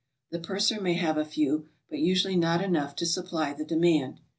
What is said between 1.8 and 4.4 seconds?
but usually not enough to supply the demand.